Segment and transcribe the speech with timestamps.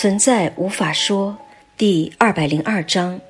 [0.00, 1.36] 存在无法说，
[1.76, 3.20] 第二百零二章。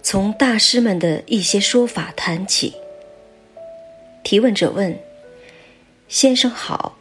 [0.00, 2.72] 从大师们的一些说法谈起。
[4.22, 4.96] 提问者问
[6.06, 6.96] ：“先生好，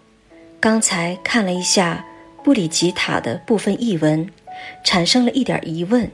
[0.60, 2.04] 刚才看了一下
[2.44, 4.28] 布里吉塔的部分译文，
[4.84, 6.10] 产生了一点疑问。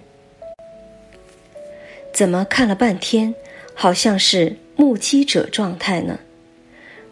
[2.12, 3.34] 怎么看了半天，
[3.74, 6.20] 好像是目击者状态呢？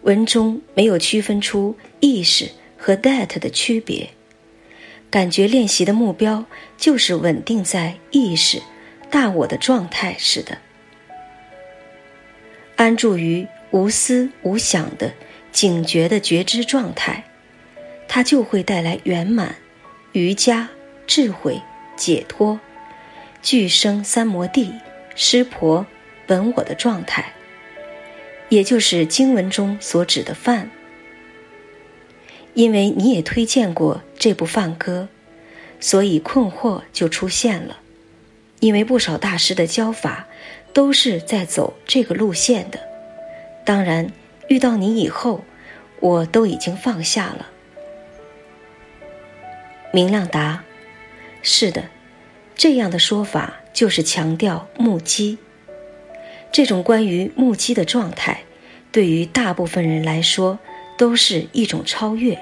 [0.02, 4.10] 文中没有区分出意识和 that 的区别。”
[5.14, 6.44] 感觉练习的目标
[6.76, 8.64] 就是稳定在意识、
[9.12, 10.58] 大我的状态似的，
[12.76, 15.14] 安住于无思无想的
[15.52, 17.26] 警觉的觉知状态，
[18.08, 19.56] 它就会带来圆满、
[20.14, 20.68] 瑜伽、
[21.06, 21.62] 智慧、
[21.96, 22.60] 解脱、
[23.44, 24.74] 具生三摩地、
[25.14, 25.86] 湿婆、
[26.26, 27.34] 本我的状态，
[28.50, 30.72] 也就是经文中所指的饭。
[32.54, 35.08] 因为你也推荐过这部梵歌，
[35.80, 37.80] 所以困惑就出现了。
[38.60, 40.28] 因为不少大师的教法
[40.72, 42.80] 都是在走这个路线的。
[43.66, 44.12] 当然，
[44.48, 45.44] 遇到你以后，
[46.00, 47.50] 我都已经放下了。
[49.92, 50.64] 明亮答：
[51.42, 51.86] 是的，
[52.56, 55.38] 这样的说法就是强调目击。
[56.52, 58.44] 这种关于目击的状态，
[58.92, 60.60] 对于大部分人来说。
[61.04, 62.40] 都是一种超越。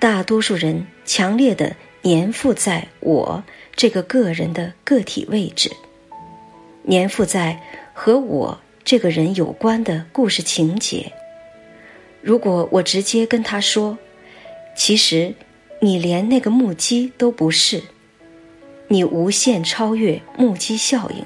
[0.00, 3.44] 大多数人强烈的粘附在我
[3.76, 5.70] 这个个人的个体位置，
[6.88, 7.62] 粘附在
[7.94, 11.12] 和我这个人有关的故事情节。
[12.20, 13.96] 如果我直接跟他说
[14.74, 15.32] ：“其实
[15.80, 17.80] 你连那个目击都不是，
[18.88, 21.24] 你无限超越目击效应。”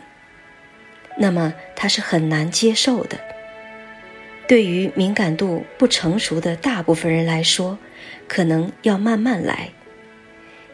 [1.17, 3.19] 那么他是很难接受的。
[4.47, 7.79] 对于敏感度不成熟的大部分人来说，
[8.29, 9.71] 可能要慢慢来。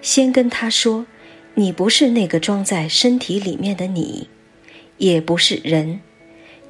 [0.03, 1.07] 先跟他说
[1.55, 4.29] ：“你不是那个装在身体里面的你，
[4.99, 6.01] 也不是人，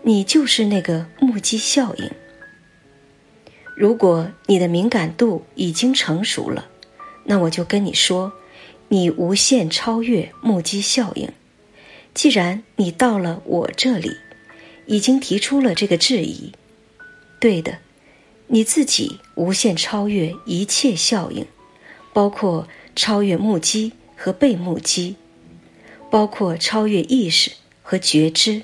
[0.03, 2.11] 你就是那个目击效应。”
[3.75, 6.69] 如果你的敏感度已经成熟了，
[7.25, 8.31] 那我就跟你说
[8.89, 11.31] ：“你无限超越目击效应。”
[12.13, 14.17] 既然你到了我这里，
[14.85, 16.53] 已经提出了这个质疑。
[17.41, 17.79] 对的，
[18.49, 21.47] 你自己无限超越一切效应，
[22.13, 25.17] 包括超越目击和被目击，
[26.11, 27.53] 包括超越意识
[27.83, 28.63] 和觉知。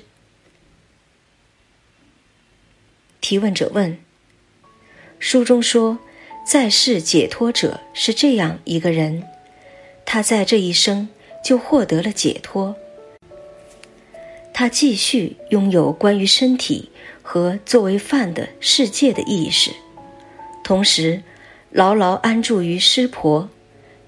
[3.19, 3.97] 提问者问：
[5.17, 5.97] 书中说，
[6.45, 9.23] 在世解脱者是这样一个人，
[10.05, 11.09] 他在这一生
[11.43, 12.75] 就获得了解脱，
[14.53, 16.91] 他继续拥有关于身体。
[17.29, 19.71] 和作为饭的世界的意识，
[20.63, 21.21] 同时
[21.71, 23.49] 牢牢安住于湿婆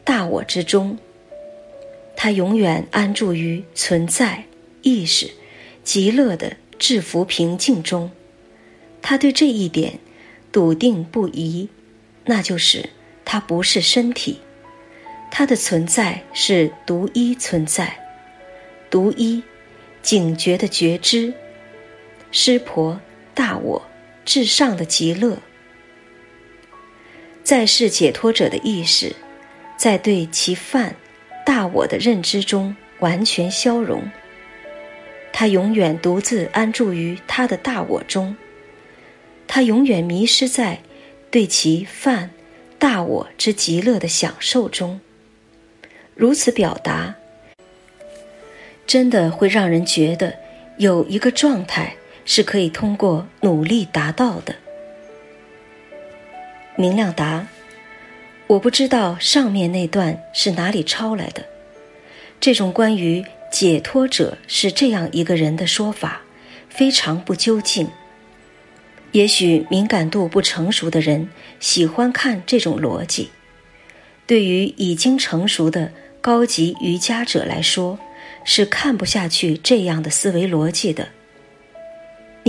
[0.05, 0.97] 大我之中。
[2.15, 4.45] 他永远安住于存在
[4.83, 5.31] 意识
[5.83, 8.09] 极乐的至福平静中。
[9.01, 9.99] 他对这一点
[10.49, 11.67] 笃定不疑，
[12.23, 12.89] 那就是
[13.25, 14.39] 他不是身体，
[15.29, 17.99] 他的存在是独一存在，
[18.89, 19.43] 独一
[20.01, 21.33] 警觉的觉知
[22.31, 22.97] 湿婆。
[23.39, 23.81] 大我
[24.25, 25.37] 至上的极乐，
[27.41, 29.15] 在世解脱者的意识，
[29.77, 30.93] 在对其犯
[31.45, 34.03] 大我的认知中完全消融。
[35.31, 38.35] 他永远独自安住于他的大我中，
[39.47, 40.81] 他永远迷失在
[41.31, 42.31] 对其犯
[42.77, 44.99] 大我之极乐的享受中。
[46.13, 47.15] 如此表达，
[48.85, 50.35] 真的会让人觉得
[50.77, 51.95] 有一个状态。
[52.31, 54.53] 是可以通过努力达到的。
[56.75, 57.47] 明亮答：
[58.45, 61.43] 我不知道上面那段是哪里抄来的。
[62.39, 66.21] 这种关于解脱者是这样一个人的说法，
[66.69, 67.89] 非常不究竟。
[69.11, 71.27] 也许敏感度不成熟的人
[71.59, 73.31] 喜欢看这种逻辑，
[74.27, 75.91] 对于已经成熟的
[76.21, 77.97] 高级瑜伽者来说，
[78.45, 81.07] 是看不下去这样的思维逻辑的。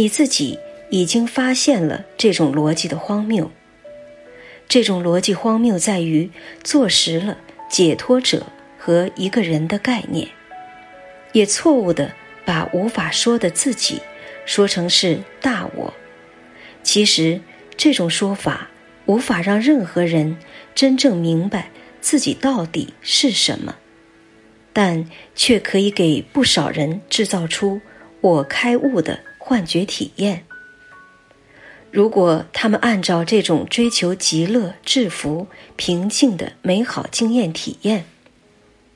[0.00, 0.58] 你自己
[0.88, 3.50] 已经发现了这种逻辑的荒谬。
[4.66, 6.30] 这种逻辑荒谬在于
[6.64, 7.36] 坐实了
[7.68, 8.46] 解脱者
[8.78, 10.26] 和一个人的概念，
[11.32, 12.12] 也错误的
[12.46, 14.00] 把无法说的自己
[14.46, 15.92] 说成是大我。
[16.82, 17.42] 其实
[17.76, 18.70] 这种说法
[19.04, 20.38] 无法让任何人
[20.74, 21.68] 真正明白
[22.00, 23.76] 自己到底是什么，
[24.72, 27.82] 但却可以给不少人制造出
[28.22, 29.20] 我开悟的。
[29.50, 30.44] 幻觉体验。
[31.90, 38.04] 如果他们按照这种追求极乐、制服、平静的美好经验体验，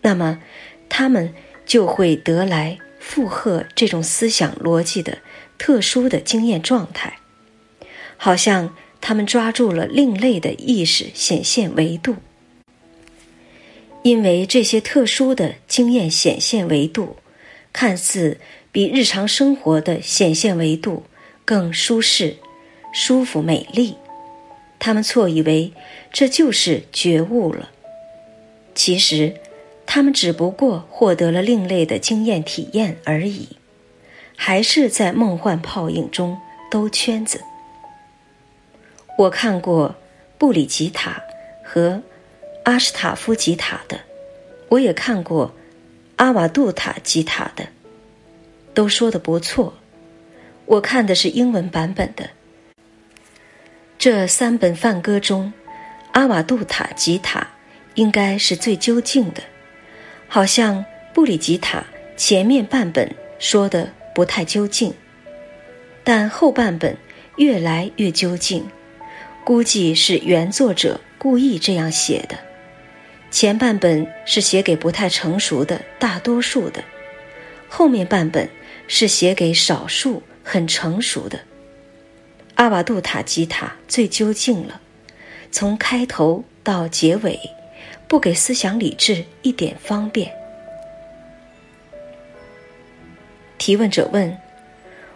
[0.02, 0.40] 那么
[0.88, 1.34] 他们
[1.66, 5.18] 就会得来附和这种思想逻辑的
[5.58, 7.18] 特殊的经验状态，
[8.16, 12.14] 好像他们抓住了另类的意识显现维度。
[14.04, 17.16] 因为这些特殊的经验显现维度，
[17.72, 18.38] 看似
[18.74, 21.04] 比日常生活的显现维度
[21.44, 22.38] 更舒适。
[22.92, 23.96] 舒服美丽，
[24.80, 25.72] 他们错以为
[26.12, 27.70] 这就是觉悟了。
[28.74, 29.34] 其实，
[29.86, 33.56] 他们只不过获得了另类的经验体验而已，
[34.36, 36.36] 还是在梦幻泡影中
[36.68, 37.40] 兜圈子。
[39.18, 39.94] 我看过
[40.36, 41.22] 布里吉塔
[41.64, 42.02] 和
[42.64, 44.00] 阿什塔夫吉塔的，
[44.68, 45.54] 我也看过
[46.16, 47.66] 阿瓦杜塔吉塔的，
[48.74, 49.74] 都说的不错。
[50.66, 52.28] 我看的是英文版本的。
[53.96, 55.52] 这三本梵歌中，
[56.12, 57.48] 阿瓦杜塔吉塔
[57.94, 59.42] 应该是最究竟的，
[60.28, 60.84] 好像
[61.14, 61.84] 布里吉塔
[62.16, 64.92] 前面半本说的不太究竟，
[66.02, 66.96] 但后半本
[67.36, 68.66] 越来越究竟，
[69.44, 72.36] 估计是原作者故意这样写的。
[73.30, 76.84] 前半本是写给不太成熟的大多数的，
[77.68, 78.48] 后面半本
[78.86, 81.40] 是写给少数很成熟的。
[82.56, 84.80] 阿瓦杜塔吉塔最究竟了，
[85.50, 87.38] 从开头到结尾，
[88.06, 90.32] 不给思想理智一点方便。
[93.58, 94.36] 提问者问：“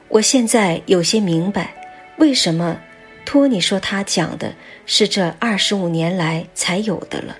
[0.08, 1.74] 我现在有些明白，
[2.16, 2.80] 为什么
[3.24, 4.54] 托尼说他讲的
[4.86, 7.36] 是这二十五年来才有的了？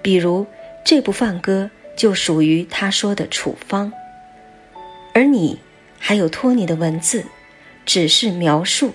[0.00, 0.46] 比如
[0.84, 3.92] 这部梵歌就属于他说的处方，
[5.14, 5.58] 而你
[5.98, 7.24] 还有托尼的文字，
[7.84, 8.92] 只是描述。”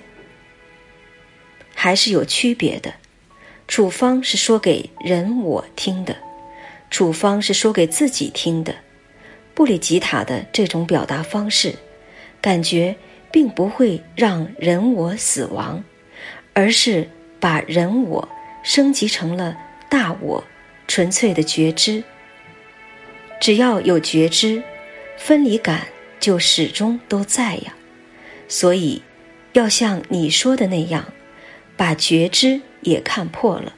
[1.73, 2.93] 还是有区别的，
[3.67, 6.17] 处方是说给人我听的，
[6.89, 8.75] 处方是说给自己听的。
[9.53, 11.75] 布里吉塔的这种表达方式，
[12.41, 12.95] 感觉
[13.31, 15.83] 并不会让人我死亡，
[16.53, 17.07] 而是
[17.39, 18.27] 把人我
[18.63, 19.55] 升级成了
[19.87, 20.43] 大我，
[20.87, 22.03] 纯粹的觉知。
[23.39, 24.61] 只要有觉知，
[25.17, 25.87] 分离感
[26.19, 27.75] 就始终都在呀。
[28.47, 29.01] 所以，
[29.53, 31.13] 要像你说的那样。
[31.77, 33.75] 把觉知也看破了，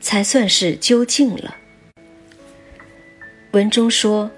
[0.00, 1.58] 才算是究竟了。
[3.52, 4.30] 文中说：“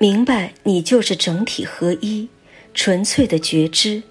[0.00, 2.30] 明白你就是整体合一，
[2.72, 4.02] 纯粹的觉知，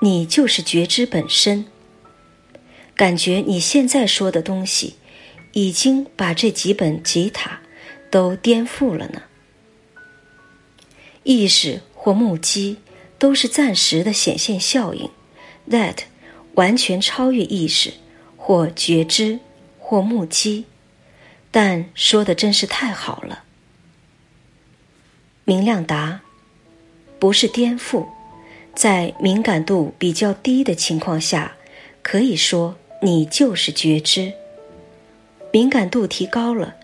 [0.00, 1.66] 你就是觉知本身。”
[2.96, 4.94] 感觉你现在说的东西，
[5.52, 7.60] 已经把这几本吉他
[8.10, 9.22] 都颠覆了呢。
[11.24, 12.78] 意识或目击
[13.18, 15.10] 都是暂时的显现效应
[15.68, 16.04] ，that。
[16.54, 17.94] 完全超越意识，
[18.36, 19.40] 或觉知，
[19.80, 20.66] 或目击，
[21.50, 23.42] 但说的真是太好了。
[25.44, 26.20] 明亮答：
[27.18, 28.06] 不是颠覆，
[28.72, 31.56] 在敏感度比较低的情况下，
[32.02, 34.32] 可以说你就是觉知。
[35.50, 36.76] 敏感度提高了，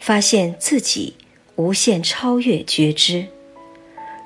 [0.00, 1.16] 发现自己
[1.56, 3.26] 无限超越觉知。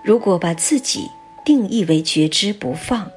[0.03, 1.09] 如果把自己
[1.45, 3.11] 定义为觉知不放。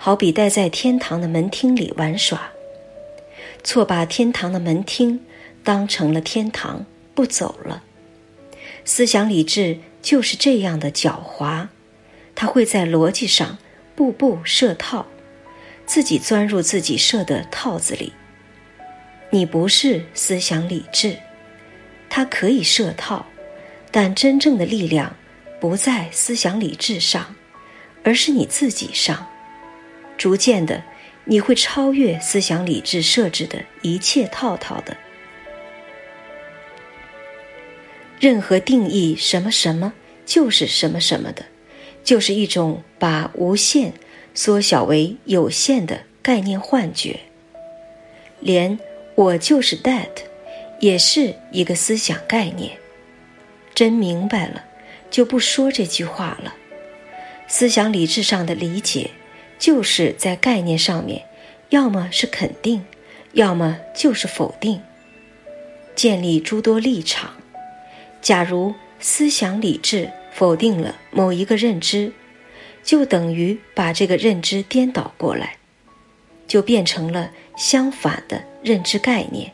[0.00, 2.50] 好比待在天堂的门厅里玩耍，
[3.64, 5.20] 错把天堂的门厅
[5.64, 7.82] 当成了天堂，不走了。
[8.84, 11.66] 思想理智就是这样的狡猾，
[12.36, 13.58] 它会在逻辑上
[13.96, 15.04] 步步设套，
[15.84, 18.12] 自己钻入自己设的套子里。
[19.30, 21.16] 你不是思想理智，
[22.08, 23.26] 它可以设套，
[23.90, 25.16] 但真正的力量
[25.60, 27.34] 不在思想理智上，
[28.04, 29.26] 而是你自己上。
[30.16, 30.82] 逐渐的，
[31.24, 34.96] 你会超越思想理智设置的一切套套的。
[38.18, 39.92] 任何定义什么什么
[40.26, 41.44] 就是什么什么的，
[42.02, 43.92] 就是一种把无限
[44.34, 47.20] 缩小为有限的概念幻觉。
[48.40, 48.78] 连
[49.14, 50.10] 我就是 that，
[50.80, 52.76] 也是一个思想概念。
[53.74, 54.64] 真明白了，
[55.10, 56.54] 就不说这句话了。
[57.46, 59.10] 思想理智上的理解。
[59.58, 61.24] 就是在概念上面，
[61.70, 62.84] 要么是肯定，
[63.32, 64.80] 要么就是否定。
[65.96, 67.32] 建立诸多立场。
[68.22, 72.12] 假如思想理智否定了某一个认知，
[72.84, 75.56] 就等于把这个认知颠倒过来，
[76.46, 79.52] 就变成了相反的认知概念。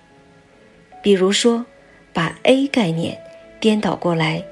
[1.03, 1.65] 比如说，
[2.13, 3.19] 把 A 概念
[3.59, 4.45] 颠倒过来，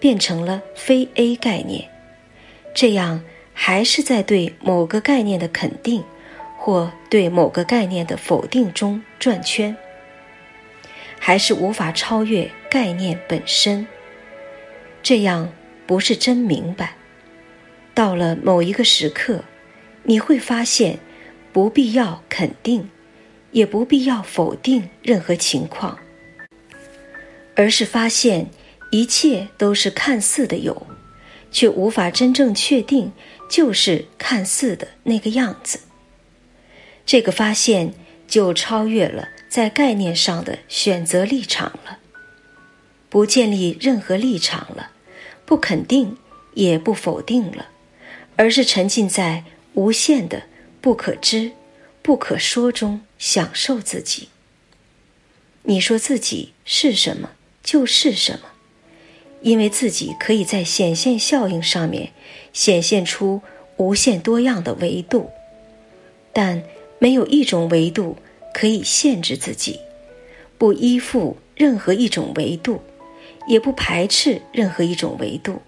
[0.00, 1.88] 变成了非 A 概念，
[2.74, 3.22] 这样。
[3.52, 6.02] 还是在对某个概念的肯定，
[6.56, 9.76] 或对某个概念的否定中转圈，
[11.18, 13.86] 还是无法超越概念本身。
[15.02, 15.52] 这样
[15.86, 16.94] 不是真明白。
[17.92, 19.44] 到了某一个时刻，
[20.04, 20.98] 你会发现，
[21.52, 22.88] 不必要肯定，
[23.50, 25.98] 也不必要否定任何情况，
[27.54, 28.46] 而是发现
[28.90, 30.86] 一切都是看似的有，
[31.50, 33.12] 却无法真正确定
[33.48, 35.80] 就是看似的那个样子。
[37.06, 37.94] 这个发现
[38.28, 41.98] 就超越了在概念上的选择立场了，
[43.08, 44.90] 不建立任何立场了，
[45.44, 46.16] 不肯定
[46.54, 47.68] 也不否定了。
[48.36, 49.44] 而是沉浸在
[49.74, 50.44] 无限的
[50.80, 51.52] 不可知、
[52.00, 54.30] 不可说中享受自己。
[55.64, 57.32] 你说自己是什么
[57.62, 58.49] 就是什么，
[59.42, 62.10] 因为自己可以在显现效应上面
[62.52, 63.40] 显现出
[63.76, 65.30] 无限多样的维度，
[66.32, 66.62] 但
[66.98, 68.16] 没有一种维度
[68.52, 69.80] 可以限制自己，
[70.58, 72.82] 不依附任何一种维度，
[73.46, 75.62] 也不排斥任何一种维度，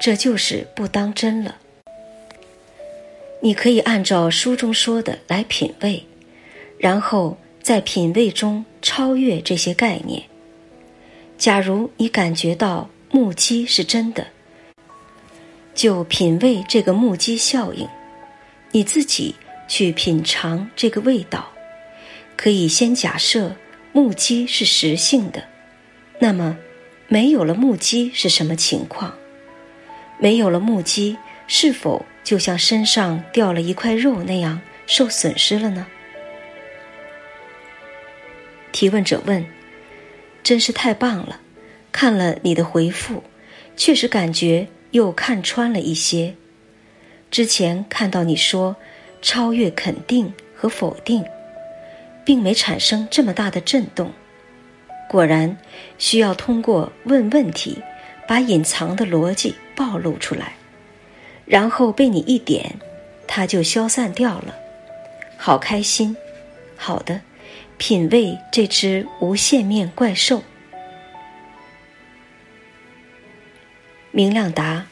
[0.00, 1.56] 这就是不当真了。
[3.40, 6.04] 你可以按照书中说的来品味，
[6.78, 10.22] 然后在品味中超越这些概念。
[11.42, 14.28] 假如你感觉到目击是真的，
[15.74, 17.88] 就品味这个目击效应，
[18.70, 19.34] 你自己
[19.66, 21.50] 去品尝这个味道。
[22.36, 23.56] 可以先假设
[23.90, 25.42] 目击是实性的，
[26.20, 26.56] 那么
[27.08, 29.12] 没有了目击是什么情况？
[30.20, 31.18] 没有了目击
[31.48, 32.06] 是否？
[32.22, 35.88] 就像身上掉了一块肉那样受损失了呢？
[38.70, 39.44] 提问者问
[40.42, 41.40] ：“真是太棒了！
[41.90, 43.22] 看了你的回复，
[43.76, 46.34] 确实感觉又看穿了一些。
[47.30, 48.74] 之前看到你说
[49.20, 51.24] 超越肯定和否定，
[52.24, 54.10] 并没产生这么大的震动。
[55.08, 55.56] 果然
[55.98, 57.78] 需要通过问问题，
[58.26, 60.54] 把隐藏的逻辑暴露出来。”
[61.44, 62.74] 然后被你一点，
[63.26, 64.54] 它就消散掉了，
[65.36, 66.16] 好开心。
[66.76, 67.20] 好的，
[67.78, 70.42] 品味这只无限面怪兽。
[74.10, 74.86] 明亮答：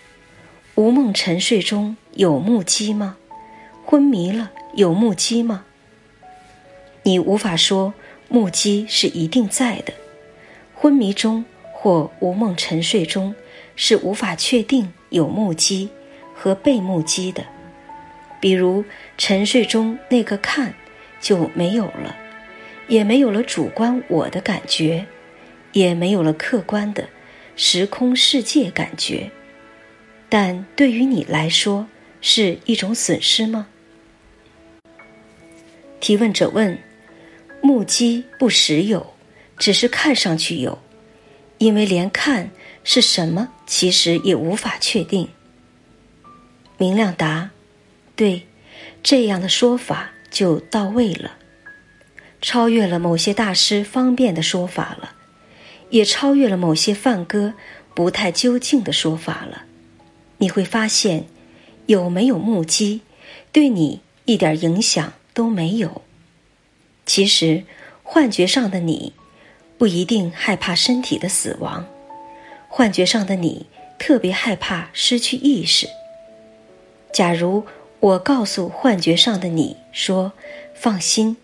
[0.74, 3.16] 无梦沉睡中有目击吗？
[3.84, 5.64] 昏迷了有目击吗？
[7.02, 7.94] 你无法说
[8.28, 9.92] 目击是一定在的。
[10.74, 13.34] 昏迷中或无梦沉睡中
[13.76, 15.90] 是无法确定有目击。
[16.42, 17.44] 和被目击的，
[18.40, 18.82] 比如
[19.18, 20.72] 沉睡中那个看
[21.20, 22.16] 就没有了，
[22.90, 25.06] 也没有了主观我的感觉，
[25.72, 27.08] 也没有了客观的
[27.54, 29.30] 时空世界感觉。
[30.28, 31.86] 但对于你来说
[32.20, 33.68] 是一种损失吗？
[36.00, 36.76] 提问者问：
[37.62, 39.14] 目击不实有，
[39.56, 40.76] 只是看上去有，
[41.58, 42.50] 因为连看
[42.82, 45.28] 是什么其实也无法确定。
[46.76, 47.50] 明亮答
[48.16, 48.46] ：“对，
[49.00, 51.36] 这样的说法就到位了，
[52.40, 55.12] 超越了某些大师方便的说法了，
[55.90, 57.54] 也超越了某些梵歌
[57.94, 59.64] 不太究竟的说法了。
[60.38, 61.26] 你会发现，
[61.86, 63.02] 有没有目击，
[63.52, 66.02] 对你一点影响都没有。
[67.04, 67.64] 其实，
[68.02, 69.12] 幻觉上的你
[69.76, 71.86] 不一定害怕身体的死亡，
[72.68, 73.66] 幻觉上的你
[73.98, 75.86] 特别害怕失去意识。”
[77.12, 77.66] 假如
[77.98, 80.32] 我告诉幻觉上的你说
[80.74, 81.36] ：“放心，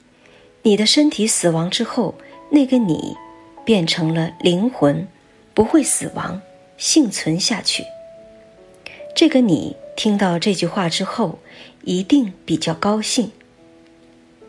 [0.66, 2.12] 你的身体死亡之后，
[2.50, 3.16] 那个你
[3.64, 5.06] 变成了灵魂，
[5.54, 6.42] 不会死亡，
[6.76, 7.84] 幸存下去。”
[9.14, 11.38] 这个你听到这句话之后，
[11.84, 13.30] 一定比较高兴。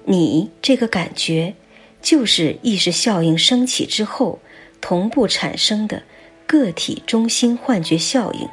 [0.06, 1.54] 你这个感觉，
[2.02, 4.40] 就是意识效应升起之后
[4.82, 6.02] 同步产生的
[6.48, 8.50] 个体中心幻觉效应。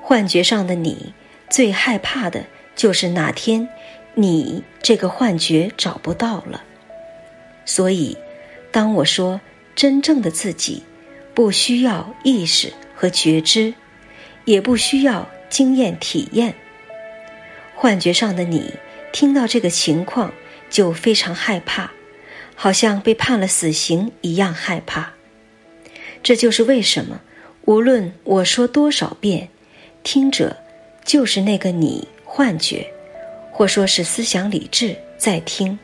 [0.00, 1.12] 幻觉上的你。
[1.50, 2.44] 最害怕的
[2.76, 3.68] 就是哪天，
[4.20, 6.64] 你这个幻觉找不到了。
[7.64, 8.16] 所以，
[8.72, 9.40] 当我说
[9.76, 10.82] 真正的自己
[11.34, 13.74] 不需要意识和觉知，
[14.44, 16.54] 也不需要经验体验，
[17.76, 18.74] 幻觉上的你
[19.12, 20.32] 听到这个情况
[20.68, 21.92] 就非常害怕，
[22.56, 25.12] 好像被判了死刑一样害怕。
[26.24, 27.20] 这就是为什么，
[27.66, 29.48] 无论我说多少遍，
[30.02, 30.56] 听者。
[31.04, 32.92] 就是那个你幻觉，
[33.58, 35.80] 或说是思想理智在听。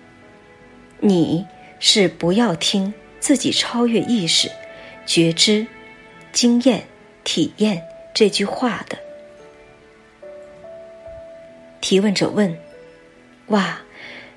[1.01, 1.45] 你
[1.81, 4.49] 是不要听自己超越意识、
[5.05, 5.67] 觉知、
[6.31, 6.85] 经验、
[7.25, 7.83] 体验
[8.15, 8.97] 这句话的。
[11.81, 12.57] 提问者问
[13.49, 13.81] ：“哇，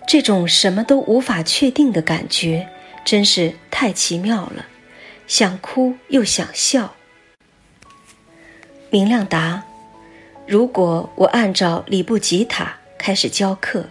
[0.08, 2.68] 这种什么都无法确定的感觉，
[3.06, 4.66] 真是太奇妙了，
[5.28, 6.96] 想哭又想笑。”
[8.90, 9.64] 明亮答
[10.48, 13.90] ：“如果我按照里布吉塔开始教课，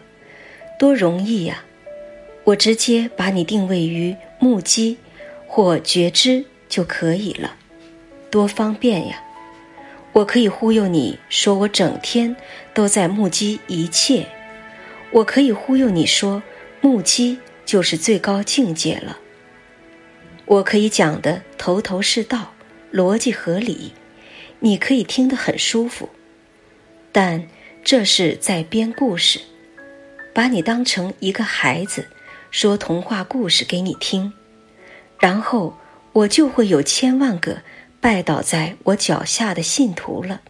[0.79, 1.65] 多容易呀！
[2.45, 4.99] 我直接把你定位于目击
[5.47, 7.57] 或觉知就可以了，
[8.31, 9.23] 多方便呀！
[10.13, 12.37] 我可以忽悠你说我整天
[12.75, 14.27] 都在目击一切，
[15.11, 16.43] 我可以忽悠你说
[16.81, 19.19] 目击就是最高境界了。
[20.45, 22.55] 我可以讲的头头是道，
[22.93, 23.93] 逻辑合理。”
[24.61, 26.09] 你可以听得很舒服，
[27.13, 27.47] 但
[27.87, 29.41] 这是在编故事，
[30.35, 32.09] 把你当成一个孩子，
[32.51, 34.33] 说童话故事给你听，
[35.21, 35.79] 然后
[36.13, 37.63] 我就会有千万个
[38.01, 40.41] 拜倒在我脚下的信徒了，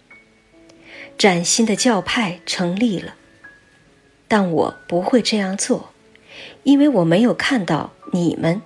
[1.18, 3.14] 崭新的教派成立了。
[4.26, 5.90] 但我不会这样做，
[6.62, 8.62] 因为我没有看到你们，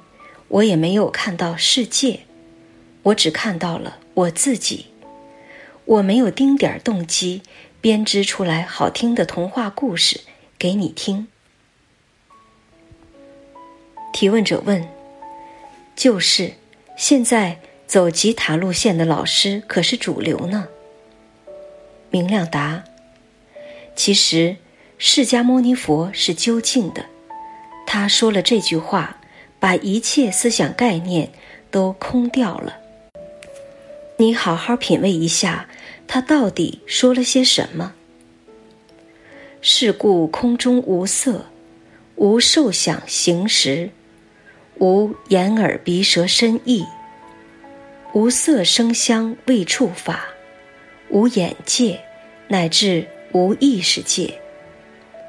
[0.47, 2.21] 我也没有看到世界，
[3.03, 4.87] 我只看到了我自己。
[5.91, 7.43] 我没有丁点儿动机
[7.81, 10.21] 编织出来好听的童话故事
[10.57, 11.27] 给你听。
[14.13, 14.87] 提问者问
[15.97, 16.53] ：“就是，
[16.97, 20.69] 现在走吉塔路线的老师可是主流呢？”
[22.11, 22.85] 明亮答
[23.97, 24.59] ：“其实，
[24.97, 27.07] 释迦牟尼佛是究竟的，
[27.85, 29.17] 他说了这句话，
[29.59, 31.33] 把一切思想概念
[31.69, 32.77] 都空掉了。
[34.19, 35.67] 你好好品味一下。”
[36.13, 37.95] 他到底说了些什么？
[39.61, 41.47] 是故空中无色，
[42.17, 43.91] 无受想行识，
[44.81, 46.85] 无眼耳鼻舌身意，
[48.13, 50.25] 无色声香味触法，
[51.11, 52.01] 无眼界，
[52.49, 54.35] 乃至无意识界，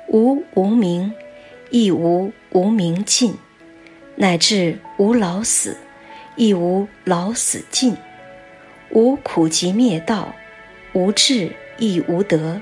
[0.08, 1.14] 无无明，
[1.70, 3.36] 亦无无明尽，
[4.16, 5.78] 乃至无老死，
[6.36, 7.96] 亦无老死尽，
[8.90, 10.34] 无苦集灭道。
[10.94, 12.62] 无智亦无德。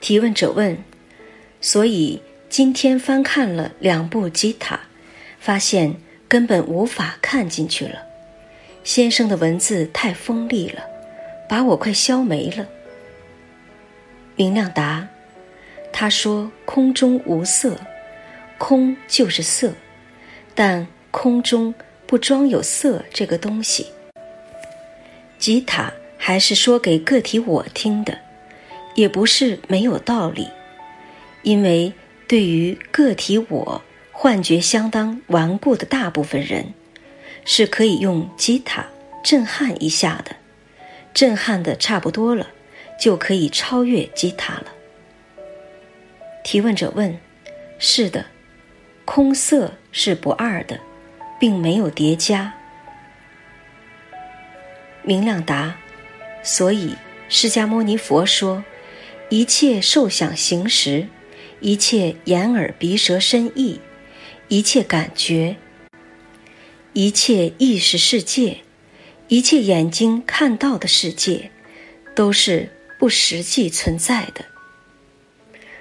[0.00, 0.76] 提问者问：
[1.62, 4.80] 所以今天翻看了两部吉塔，
[5.40, 5.96] 发现
[6.28, 8.02] 根本无法看进去了。
[8.84, 10.82] 先生的文字太锋利了，
[11.48, 12.68] 把我快削没了。
[14.36, 15.08] 明亮答：
[15.90, 17.80] 他说空中无色，
[18.58, 19.72] 空就是色，
[20.54, 21.74] 但空中
[22.06, 23.86] 不装有色这个东西。
[25.46, 28.18] 吉他还是说给个体我听的，
[28.96, 30.48] 也不是没有道理，
[31.42, 31.92] 因为
[32.26, 33.80] 对于个体我
[34.10, 36.74] 幻觉相当顽固的大部分人，
[37.44, 38.86] 是可以用吉他
[39.22, 40.34] 震撼一下的，
[41.14, 42.48] 震撼的差不多了，
[43.00, 44.66] 就可以超越吉他了。
[46.42, 47.16] 提问者问
[47.78, 48.26] ：“是的，
[49.04, 50.80] 空色是不二的，
[51.38, 52.52] 并没有叠加。”
[55.06, 55.76] 明亮答
[56.42, 56.96] ：“所以
[57.28, 58.64] 释迦牟尼佛说，
[59.28, 61.06] 一切受想行识，
[61.60, 63.78] 一切眼耳鼻舌身意，
[64.48, 65.58] 一切感觉，
[66.92, 68.58] 一切意识世界，
[69.28, 71.52] 一切眼睛看到的世界，
[72.16, 74.44] 都是不实际存在的。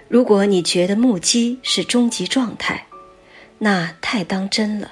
[0.08, 2.86] 如果你觉得目击是终极状态，
[3.58, 4.92] 那太当真了，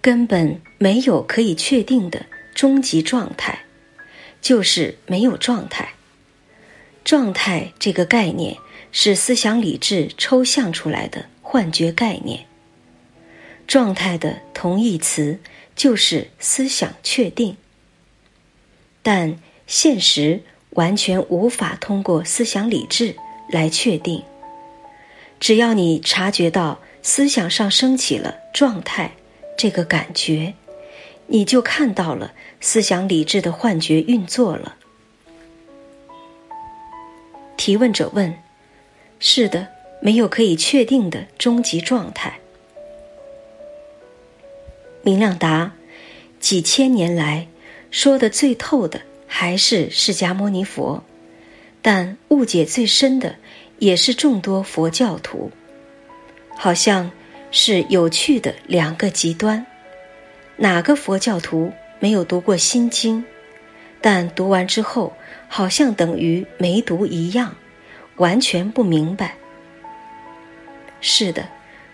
[0.00, 2.24] 根本没有可以确定的。”
[2.60, 3.60] 终极状态，
[4.42, 5.94] 就是没有状态。
[7.02, 8.58] 状态这个概念
[8.92, 12.44] 是思想理智抽象出来的幻觉概念。
[13.66, 15.40] 状态的同义词
[15.74, 17.56] 就是思想确定，
[19.02, 20.42] 但现实
[20.72, 23.16] 完全无法通过思想理智
[23.48, 24.22] 来确定。
[25.40, 29.12] 只要你察觉到思想上升起了状态
[29.56, 30.52] 这个感觉。
[31.32, 34.74] 你就看到了思想理智的幻觉运作了。
[37.56, 38.36] 提问者问
[39.20, 39.68] ：“是的，
[40.02, 42.40] 没有可以确定的终极状态。”
[45.02, 45.72] 明亮答
[46.40, 47.46] ：“几千年来
[47.92, 51.04] 说的最透的还是释迦牟尼佛，
[51.80, 53.36] 但误解最深的
[53.78, 55.52] 也是众多佛教徒，
[56.56, 57.12] 好像
[57.52, 59.64] 是有趣的两个极端。”
[60.62, 63.22] 哪个佛教徒没有读过《心经》，
[64.02, 65.14] 但读完之后
[65.48, 67.56] 好像等于没读一样，
[68.16, 69.36] 完全不明白。
[71.00, 71.48] 是的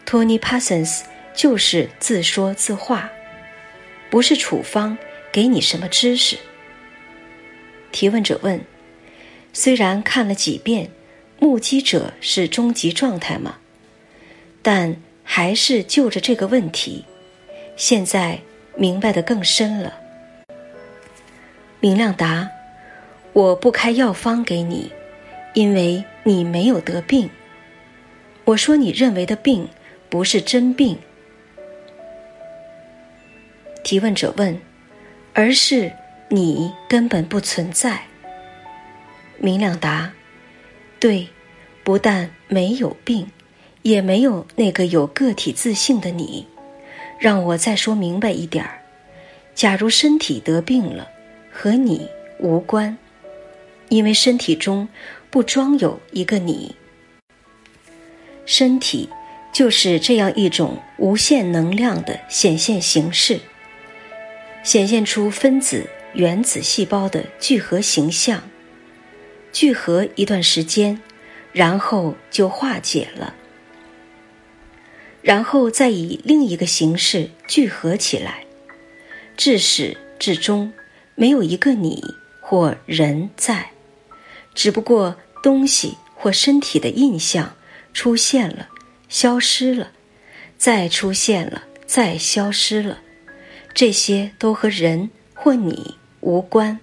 [0.05, 3.09] 托尼·帕森斯就是自说自话，
[4.11, 4.99] 不是处方
[5.31, 6.37] 给你什么知识。
[7.93, 8.61] 提问者问：
[9.53, 10.91] 虽然看了几遍，
[11.39, 13.59] 目击者是终极状态吗？
[14.61, 17.05] 但还是就着这个问题，
[17.77, 18.41] 现在
[18.77, 19.95] 明白的更深了。
[21.81, 22.49] 明亮答
[23.33, 24.93] ：“我不开药方给你，
[25.55, 27.31] 因为你没有得病。
[28.45, 29.69] 我说你认为的病
[30.09, 30.99] 不是真病。”
[33.83, 34.61] 提问者问
[35.35, 35.93] ：“而是
[36.29, 38.03] 你根本不存在。”
[39.39, 40.13] 明亮答
[41.01, 41.29] ：“对，
[41.83, 43.29] 不但没有病。”
[43.83, 46.45] 也没有那个有个体自信的你，
[47.19, 48.83] 让我再说明白一点儿：
[49.55, 51.09] 假如身体得病了，
[51.51, 52.97] 和你无关，
[53.89, 54.89] 因为身体中
[55.31, 56.75] 不装有一个你。
[58.45, 59.09] 身体
[59.53, 63.41] 就是这样一种无限能量的显现形式，
[64.63, 68.43] 显现出分子、原子、细胞的聚合形象，
[69.53, 71.01] 聚合一段时间，
[71.53, 73.35] 然后就化解了。
[75.27, 78.45] 然后再以另一个形式聚合起来，
[79.37, 80.73] 至始至终
[81.17, 82.01] 没有一个你
[82.41, 83.73] 或人在，
[84.55, 87.57] 只不过东西或身体的印象
[87.93, 88.69] 出现了，
[89.09, 89.91] 消失了，
[90.57, 93.01] 再出现了，再消失了，
[93.75, 96.79] 这些都和人或你无关。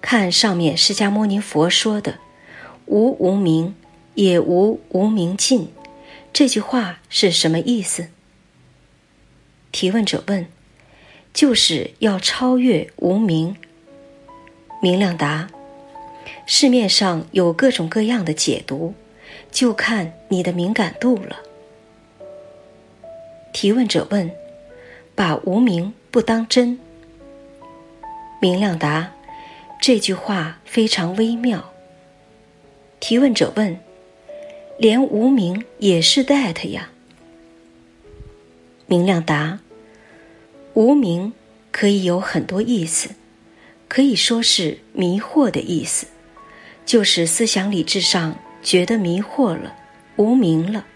[0.00, 2.18] 看上面释迦牟尼佛说的
[2.86, 3.76] “无无明，
[4.16, 5.68] 也无无明尽”。
[6.36, 8.08] 这句话是什么意思？
[9.72, 10.46] 提问者问
[11.32, 13.56] ：“就是要超越无名。”
[14.82, 15.48] 明亮答
[16.44, 18.92] ：“市面上有各种各样的解读，
[19.50, 21.38] 就看你的敏感度了。”
[23.54, 24.30] 提问者问
[25.16, 26.78] ：“把无名不当真？”
[28.42, 29.10] 明亮答
[29.80, 31.72] ：“这句话非常微妙。”
[33.00, 33.85] 提问者问。
[34.78, 36.90] 连无名也是 that 呀。
[38.86, 39.58] 明亮答：
[40.74, 41.32] 无名
[41.72, 43.10] 可以有很多意思，
[43.88, 46.06] 可以说是迷惑的意思，
[46.84, 49.74] 就是思想理智上觉得迷惑了，
[50.16, 50.86] 无名了。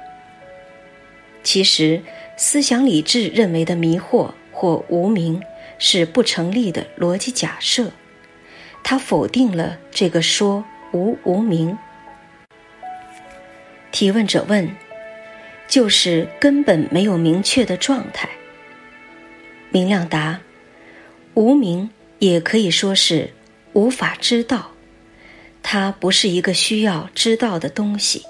[1.42, 2.02] 其实，
[2.36, 5.40] 思想理智认为的迷惑或无名
[5.78, 7.90] 是不成立的逻辑假设，
[8.84, 10.62] 它否定了这个说
[10.92, 11.76] 无无名。
[13.92, 14.70] 提问者问
[15.68, 18.28] ：“就是根本没有明确的状态。”
[19.70, 20.40] 明亮答
[21.34, 23.30] ：“无明也可以说是
[23.72, 24.70] 无法知道，
[25.62, 28.24] 它不是一个需要知道的东西，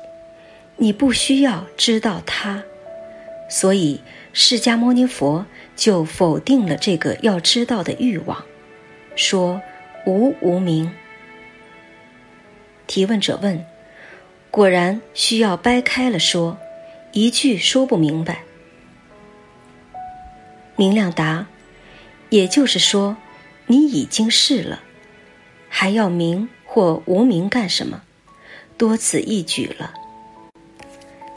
[0.76, 2.62] 你不需要知道它，
[3.48, 4.00] 所以
[4.32, 5.44] 释迦牟尼佛
[5.76, 8.44] 就否定了这个要知道的欲望，
[9.14, 9.60] 说
[10.06, 10.90] 无无明。”
[12.86, 13.69] 提问者问。
[14.50, 16.58] 果然需要掰开了说，
[17.12, 18.42] 一句说不明白。
[20.76, 21.46] 明亮答
[22.30, 23.16] ：“也就是说，
[23.66, 24.80] 你已经是了，
[25.68, 28.02] 还要明或无明干什么？
[28.76, 29.94] 多此一举了。”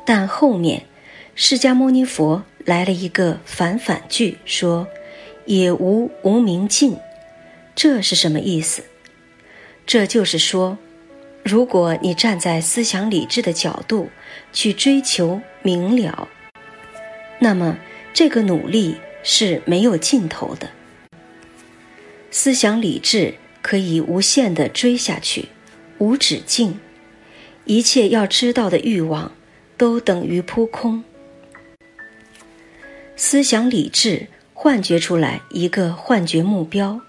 [0.06, 0.88] 但后面，
[1.36, 4.88] 释迦牟尼佛来了一个反反句，说
[5.46, 6.98] ：“也无无明尽。”
[7.76, 8.84] 这是什么意思？
[9.86, 10.80] 这就是说。
[11.44, 14.10] 如果你站在思想理智的角度
[14.54, 16.30] 去追求明了，
[17.40, 17.78] 那么
[18.14, 20.70] 这个努力是没有尽头的。
[22.32, 25.50] 思想理智可以无限的追下去，
[25.98, 26.80] 无止境，
[27.66, 29.34] 一切要知道的欲望
[29.78, 31.04] 都等于扑空。
[33.18, 37.02] 思想理智幻觉出来一个幻觉目标，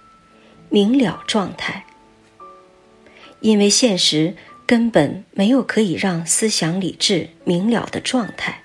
[0.68, 1.83] 明了状态。
[3.44, 8.62] 因为现实根本没有可以让思想理智明了的状态，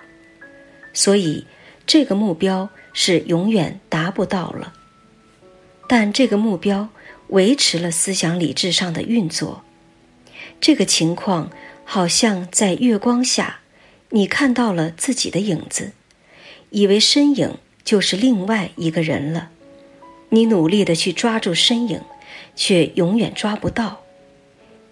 [0.94, 1.46] 所以
[1.86, 4.72] 这个目标是永远达不到了。
[5.90, 6.88] 但这个目标
[7.28, 9.66] 维持了思想理智上的运作。
[10.62, 11.52] 这个情况
[11.84, 13.60] 好像在月光下，
[14.12, 15.92] 你看到了自己的影子，
[16.70, 19.50] 以为身影就是另外一个人了。
[20.30, 22.00] 你努力的去抓住身影，
[22.56, 24.04] 却永远抓不到。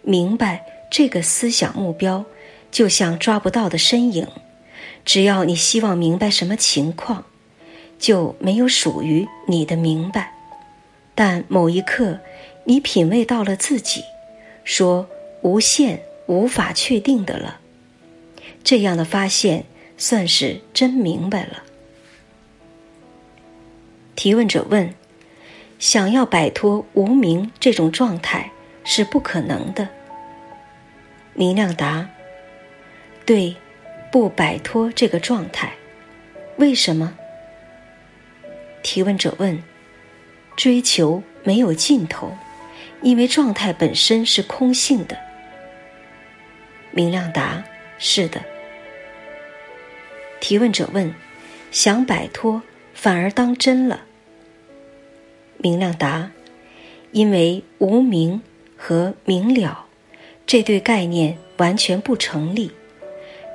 [0.07, 2.23] 明白这个思想目标，
[2.71, 4.25] 就像抓不到的身影。
[5.03, 7.25] 只要你希望明白什么情况，
[7.99, 10.31] 就没有属于你的明白。
[11.13, 12.19] 但某一刻，
[12.63, 14.01] 你品味到了自己，
[14.63, 15.09] 说
[15.41, 17.59] 无限无法确定的了。
[18.63, 19.65] 这样的发现
[19.97, 21.63] 算是真明白了。
[24.15, 24.93] 提问者问：
[25.79, 28.51] 想要摆脱无名这种状态？
[28.89, 29.89] 是不可能的。
[31.39, 32.09] 明亮答：
[33.23, 33.55] 对，
[34.11, 35.71] 不摆脱这个状态，
[36.57, 37.15] 为什么？
[38.81, 39.61] 提问者问：
[40.55, 42.35] 追求没有尽头，
[43.03, 45.15] 因为状态本身是空性的。
[46.89, 47.63] 明亮答：
[47.99, 48.41] 是的。
[50.39, 51.13] 提问者问：
[51.69, 52.63] 想摆脱，
[52.95, 54.05] 反而当真了。
[55.59, 56.31] 明亮答：
[57.11, 58.41] 因为无明
[58.75, 59.86] 和明了。
[60.47, 62.71] 这对概念完全不成立，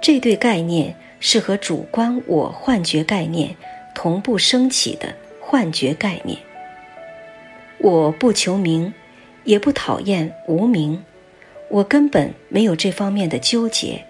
[0.02, 3.57] 这对概念是和主观我幻觉概念
[3.94, 6.38] 同步升起的幻觉概念。
[7.78, 8.92] 我不求名，
[9.44, 11.02] 也不讨厌无名，
[11.70, 14.05] 我根本没有这方面的纠结，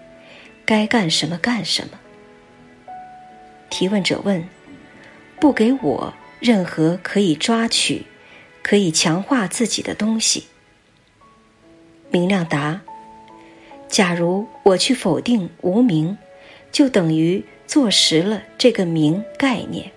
[0.65, 1.97] 该干什么干什么。
[3.69, 4.43] 提问者问：
[5.39, 8.05] 不给我任何可以抓取、
[8.61, 10.43] 可以强化自己的东西。
[12.13, 12.79] 明亮答：
[13.87, 16.15] 假如我去否定无名，
[16.71, 19.87] 就等于坐实了这个名概念；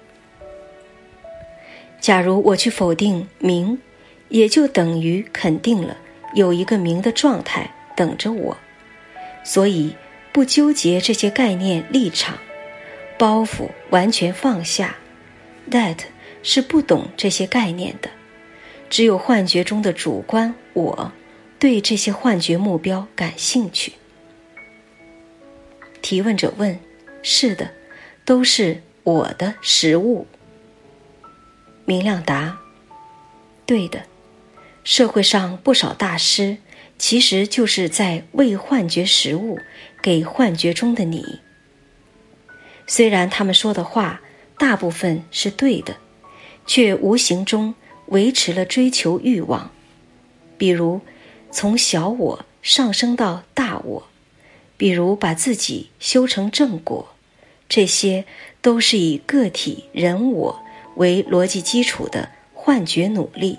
[2.01, 3.79] 假如我去否定名，
[4.31, 5.95] 也就等于肯定了
[6.33, 8.57] 有一个名的状态等着我。
[9.45, 9.95] 所以，
[10.33, 12.39] 不纠结这些概念立场，
[13.19, 14.97] 包袱完全放下。
[15.71, 15.99] That
[16.43, 18.09] 是不懂这些概念的，
[18.89, 21.13] 只有幻觉中的主观我。
[21.59, 23.95] 对这些幻觉目标感兴趣。
[26.03, 26.79] 提问者问
[27.23, 27.73] ：“是的，
[28.25, 30.27] 都是我的食物。”
[31.87, 32.59] 明亮答
[33.65, 34.03] ：“对的，
[34.85, 36.59] 社会上不少大师
[36.99, 39.59] 其实就是在喂幻觉食物
[40.03, 41.41] 给幻觉中的你。
[42.87, 44.21] 虽然他们说的话
[44.59, 45.97] 大部分是对的，
[46.67, 47.75] 却无形中
[48.09, 49.71] 维持了追求欲望，
[50.59, 51.01] 比如。”
[51.51, 54.07] 从小我上升到大我，
[54.77, 57.09] 比如把自己修成正果，
[57.69, 58.25] 这些
[58.61, 60.63] 都是以个体人我
[60.97, 63.59] 为逻辑基础的幻觉努力。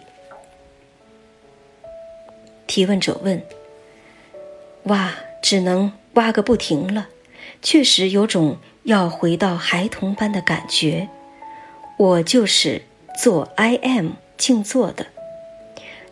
[2.68, 3.42] 提问者问
[4.84, 7.08] ：“哇只能挖个不停了，
[7.62, 11.10] 确实有种要回到孩童般的感觉。
[11.98, 12.84] 我就是
[13.18, 15.08] 做 I am 静坐的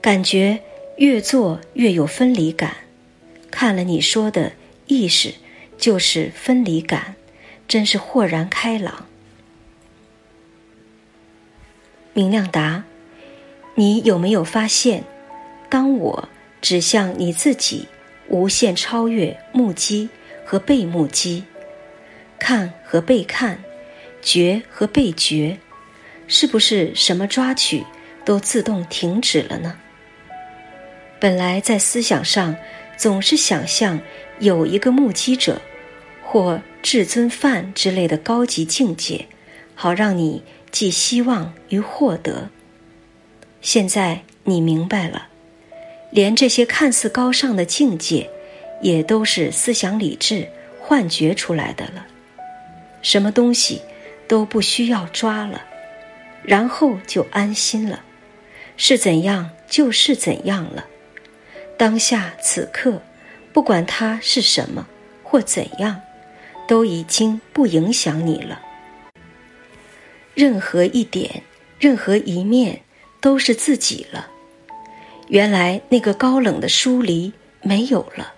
[0.01, 0.61] 感觉。”
[0.97, 2.75] 越做越有分离感，
[3.51, 4.53] 看了你说的
[4.87, 5.33] 意识
[5.77, 7.15] 就是分离感，
[7.67, 9.05] 真是豁然开朗。
[12.13, 12.85] 明亮答：
[13.75, 15.03] 你有没有发现，
[15.69, 16.29] 当我
[16.61, 17.89] 指向你自己，
[18.29, 20.07] 无限超越目击
[20.45, 21.43] 和被目击，
[22.39, 23.61] 看和被看，
[24.21, 25.57] 觉和被觉，
[26.25, 27.83] 是不是什么抓取
[28.23, 29.77] 都自动停止了呢？
[31.19, 32.55] 本来在思想上
[32.97, 33.99] 总是想象
[34.39, 35.61] 有一个目击者，
[36.23, 39.25] 或至尊犯之类的高级境界，
[39.73, 42.49] 好让你寄希望于获得。
[43.61, 45.27] 现在你明白了，
[46.11, 48.29] 连这些看似高尚的境界，
[48.81, 50.47] 也都是思想理智
[50.79, 52.05] 幻觉出来的了。
[53.01, 53.81] 什么东西
[54.27, 55.63] 都不需要抓了，
[56.43, 58.03] 然后就安心了，
[58.77, 60.85] 是怎样就是怎样了。
[61.77, 63.01] 当下此刻，
[63.51, 64.87] 不管它是什么
[65.23, 66.01] 或怎样，
[66.67, 68.61] 都已经不影响你了。
[70.33, 71.43] 任何一点，
[71.79, 72.81] 任何一面，
[73.21, 74.29] 都是自己了。
[75.27, 78.33] 原来那个高冷的疏离没有了，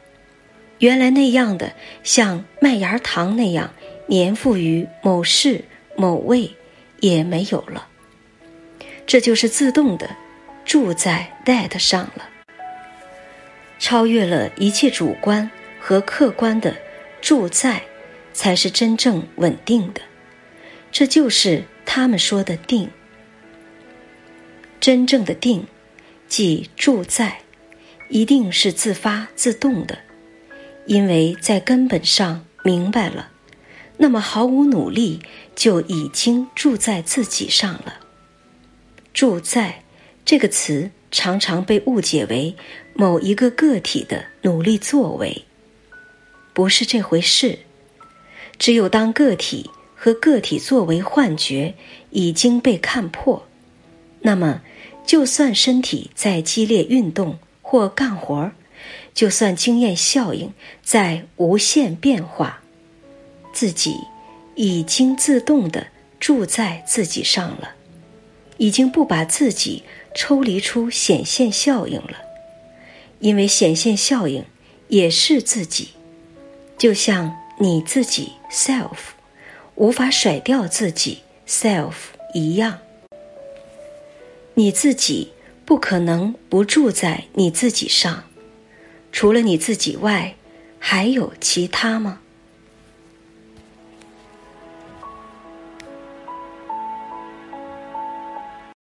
[0.80, 1.74] 原来那样的
[2.04, 3.74] 像麦芽糖那样
[4.10, 6.56] 粘附于某事某位
[7.02, 7.88] 也没有了。
[9.06, 10.10] 这就是自动的
[10.66, 12.30] 住在 that 上了。
[13.80, 16.76] 超越了一切主观和客观的
[17.22, 17.84] 住在，
[18.34, 20.02] 才是真正稳定的。
[20.92, 22.90] 这就是他们说的定。
[24.80, 25.66] 真正的定，
[26.28, 27.40] 即住在，
[28.10, 30.00] 一定是自发自动的，
[30.86, 33.32] 因为在根本上明白了，
[33.98, 35.20] 那么毫无努力
[35.56, 38.00] 就已经住在自己上了。
[39.14, 39.84] 住在
[40.24, 42.56] 这个词常常被误解为。
[43.00, 45.44] 某一个个体的努力作为，
[46.52, 47.60] 不是这回事。
[48.58, 51.76] 只有当个体和个体作为幻觉
[52.10, 53.46] 已经被看破，
[54.22, 54.62] 那么，
[55.06, 58.56] 就算身体在激烈运动或干活儿，
[59.14, 62.64] 就算经验效应在无限变化，
[63.54, 63.96] 自己
[64.56, 65.86] 已经自动的
[66.20, 67.76] 住在自己上了，
[68.58, 69.84] 已经不把自己
[70.16, 72.24] 抽离出显现效应了。
[73.20, 74.46] 因为显现效应
[74.88, 75.90] 也是自己，
[76.78, 78.98] 就像你自己 （self）
[79.76, 81.94] 无法甩掉自己 （self）
[82.34, 82.80] 一样。
[84.54, 85.32] 你自己
[85.66, 88.24] 不可能不住在你自己上，
[89.12, 90.36] 除了你自己外，
[90.80, 92.22] 还有其他吗？